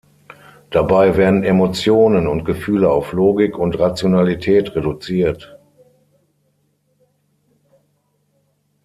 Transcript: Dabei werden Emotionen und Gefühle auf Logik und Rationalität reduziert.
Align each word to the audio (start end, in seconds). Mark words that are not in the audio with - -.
Dabei 0.71 1.15
werden 1.15 1.43
Emotionen 1.43 2.25
und 2.25 2.43
Gefühle 2.43 2.89
auf 2.89 3.13
Logik 3.13 3.55
und 3.55 3.77
Rationalität 3.77 4.75
reduziert. 4.75 5.59